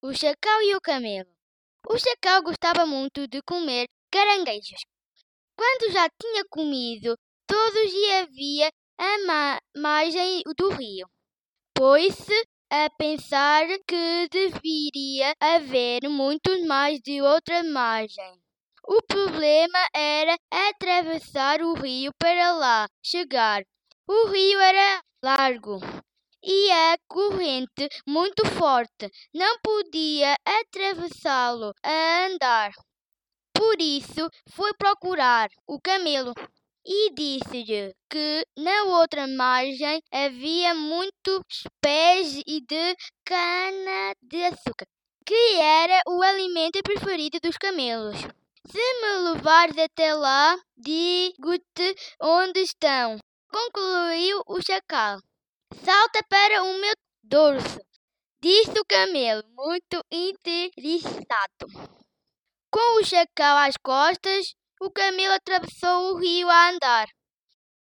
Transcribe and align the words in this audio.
O 0.00 0.14
chacal 0.14 0.62
e 0.62 0.76
o 0.76 0.80
camelo. 0.80 1.28
O 1.88 1.98
chacal 1.98 2.40
gostava 2.42 2.86
muito 2.86 3.26
de 3.26 3.42
comer 3.42 3.88
caranguejos. 4.12 4.80
Quando 5.56 5.92
já 5.92 6.08
tinha 6.22 6.44
comido 6.48 7.16
todos 7.48 7.92
e 7.92 8.12
havia 8.12 8.70
a 8.96 9.58
margem 9.76 10.42
do 10.56 10.68
rio, 10.68 11.08
pôs-se 11.74 12.44
a 12.70 12.88
pensar 12.90 13.66
que 13.88 14.28
deveria 14.30 15.34
haver 15.40 16.08
muitos 16.08 16.64
mais 16.64 17.00
de 17.00 17.20
outra 17.20 17.64
margem. 17.64 18.40
O 18.86 19.02
problema 19.02 19.84
era 19.92 20.38
atravessar 20.48 21.60
o 21.60 21.74
rio 21.74 22.12
para 22.20 22.52
lá 22.52 22.86
chegar. 23.02 23.64
O 24.06 24.28
rio 24.28 24.60
era 24.60 25.02
largo 25.24 25.80
e 26.42 26.70
a 26.70 26.98
corrente 27.08 27.88
muito 28.06 28.44
forte. 28.46 29.10
Não 29.34 29.58
podia 29.60 30.36
atravessá-lo 30.44 31.72
a 31.82 32.26
andar. 32.26 32.72
Por 33.54 33.80
isso 33.80 34.28
foi 34.50 34.72
procurar 34.74 35.48
o 35.66 35.80
camelo 35.80 36.32
e 36.86 37.10
disse-lhe 37.12 37.92
que 38.08 38.46
na 38.56 38.84
outra 38.84 39.26
margem 39.26 40.00
havia 40.12 40.74
muitos 40.74 41.42
pés 41.80 42.42
de 42.44 42.96
cana-de-açúcar, 43.24 44.86
que 45.26 45.56
era 45.56 46.00
o 46.06 46.22
alimento 46.22 46.80
preferido 46.82 47.38
dos 47.42 47.58
camelos. 47.58 48.16
Se 48.70 48.78
me 48.78 49.32
levares 49.32 49.76
até 49.76 50.14
lá, 50.14 50.56
digo-te 50.76 51.94
onde 52.22 52.60
estão, 52.60 53.18
concluiu 53.50 54.42
o 54.46 54.60
chacal. 54.62 55.18
Salta 55.74 56.20
para 56.28 56.62
o 56.62 56.80
meu 56.80 56.94
dorso, 57.22 57.80
disse 58.40 58.78
o 58.78 58.84
camelo, 58.86 59.42
muito 59.54 60.02
interessado. 60.10 61.66
Com 62.70 63.00
o 63.00 63.04
chacal 63.04 63.56
às 63.58 63.74
costas, 63.76 64.54
o 64.80 64.90
camelo 64.90 65.34
atravessou 65.34 66.12
o 66.12 66.18
rio 66.18 66.48
a 66.48 66.70
andar. 66.70 67.06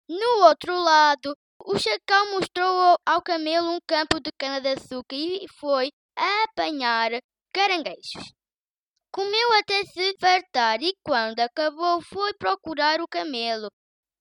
No 0.07 0.45
outro 0.45 0.75
lado, 0.77 1.35
o 1.59 1.77
chacal 1.77 2.27
mostrou 2.31 2.95
ao 3.05 3.21
camelo 3.21 3.71
um 3.71 3.79
campo 3.87 4.19
de 4.19 4.31
cana-de-açúcar 4.37 5.15
e 5.15 5.47
foi 5.59 5.89
apanhar 6.15 7.11
caranguejos. 7.53 8.33
Comeu 9.11 9.53
até 9.53 9.83
se 9.85 10.15
fartar 10.19 10.81
e, 10.81 10.93
quando 11.03 11.39
acabou, 11.39 12.01
foi 12.01 12.33
procurar 12.33 12.99
o 12.99 13.07
camelo, 13.07 13.69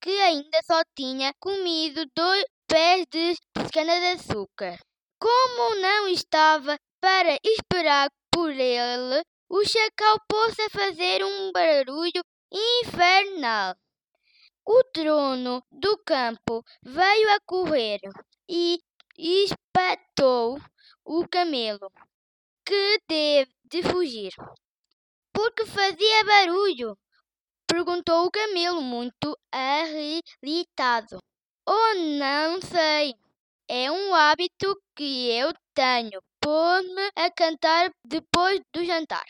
que 0.00 0.10
ainda 0.20 0.58
só 0.64 0.80
tinha 0.96 1.32
comido 1.40 2.04
dois 2.14 2.44
pés 2.74 3.06
de 3.08 3.36
cana-de-açúcar. 3.72 4.80
Como 5.20 5.76
não 5.76 6.08
estava 6.08 6.76
para 7.00 7.38
esperar 7.44 8.10
por 8.32 8.50
ele, 8.50 9.22
o 9.48 9.64
chacal 9.64 10.16
pôs 10.28 10.58
a 10.58 10.68
fazer 10.70 11.24
um 11.24 11.52
barulho 11.52 12.20
infernal. 12.50 13.76
O 14.66 14.82
trono 14.92 15.62
do 15.70 15.96
campo 15.98 16.64
veio 16.82 17.30
a 17.36 17.38
correr 17.46 18.00
e 18.48 18.80
espetou 19.16 20.58
o 21.04 21.28
camelo, 21.28 21.92
que 22.66 22.98
teve 23.06 23.52
de 23.66 23.84
fugir. 23.84 24.32
Porque 25.32 25.64
fazia 25.64 26.24
barulho? 26.24 26.98
Perguntou 27.68 28.26
o 28.26 28.32
camelo, 28.32 28.82
muito 28.82 29.38
irritado. 29.54 31.20
Oh, 31.66 31.94
não 32.18 32.60
sei. 32.60 33.14
É 33.68 33.90
um 33.90 34.14
hábito 34.14 34.76
que 34.94 35.30
eu 35.30 35.52
tenho. 35.74 36.20
Pôr-me 36.40 37.10
a 37.16 37.30
cantar 37.30 37.90
depois 38.04 38.60
do 38.74 38.84
jantar. 38.84 39.24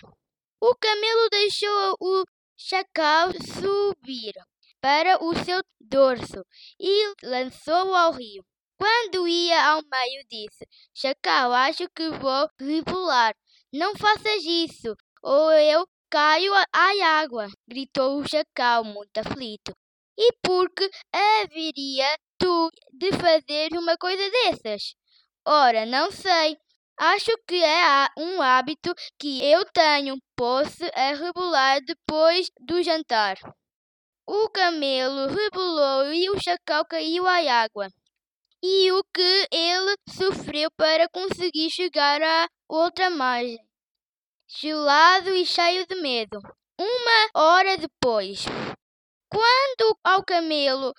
O 0.61 0.75
camelo 0.75 1.29
deixou 1.31 1.97
o 2.01 2.25
chacal 2.57 3.29
subir 3.61 4.33
para 4.81 5.23
o 5.23 5.35
seu 5.45 5.63
dorso 5.81 6.45
e 6.81 7.15
lançou-o 7.23 7.95
ao 7.95 8.13
rio. 8.13 8.45
Quando 8.77 9.29
ia 9.29 9.65
ao 9.71 9.83
meio, 9.83 10.25
disse: 10.29 10.67
Chacal, 10.93 11.53
acho 11.53 11.89
que 11.95 12.09
vou 12.11 12.49
rebolar. 12.59 13.35
Não 13.73 13.95
faças 13.97 14.43
isso, 14.45 14.97
ou 15.23 15.53
eu 15.53 15.87
caio 16.11 16.53
à 16.53 17.21
água, 17.21 17.47
gritou 17.69 18.21
o 18.21 18.29
chacal, 18.29 18.85
muito 18.85 19.19
aflito. 19.19 19.73
E 20.19 20.33
por 20.43 20.71
que 20.71 20.89
haveria 21.13 22.17
de 22.93 23.13
fazer 23.13 23.71
uma 23.73 23.97
coisa 23.97 24.23
dessas? 24.31 24.95
Ora, 25.47 25.85
não 25.85 26.11
sei. 26.11 26.57
Acho 26.99 27.33
que 27.47 27.63
é 27.63 28.09
um 28.17 28.41
hábito 28.41 28.95
que 29.19 29.45
eu 29.45 29.65
tenho. 29.73 30.17
Posso 30.37 30.85
a 30.95 31.13
rebolar 31.15 31.81
depois 31.85 32.49
do 32.61 32.83
jantar. 32.83 33.37
O 34.27 34.49
camelo 34.49 35.27
rebolou 35.27 36.13
e 36.13 36.31
o 36.31 36.41
chacal 36.41 36.85
caiu 36.87 37.27
à 37.27 37.39
água. 37.63 37.89
E 38.63 38.91
o 38.93 39.05
que 39.13 39.49
ele 39.53 39.95
sofreu 40.09 40.71
para 40.77 41.09
conseguir 41.11 41.69
chegar 41.69 42.23
à 42.23 42.49
outra 42.67 43.11
margem, 43.11 43.59
gelado 44.49 45.29
e 45.37 45.45
cheio 45.45 45.87
de 45.87 45.97
medo. 45.97 46.41
Uma 46.81 47.29
hora 47.35 47.77
depois, 47.77 48.47
quando 49.31 49.99
ao 50.03 50.25
camelo 50.25 50.95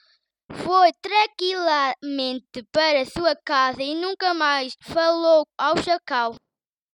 foi 0.52 0.92
tranquilamente 1.02 2.64
para 2.72 3.06
sua 3.06 3.36
casa 3.36 3.82
e 3.82 3.96
nunca 3.96 4.34
mais 4.34 4.76
falou 4.82 5.46
ao 5.58 5.78
chacal. 5.78 6.36